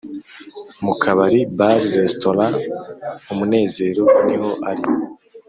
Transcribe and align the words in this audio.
mu 0.83 0.93
kabari 1.01 1.39
(bar-restaurant)"umunezero" 1.59 4.03
niho 4.27 4.51
ari 4.69 4.83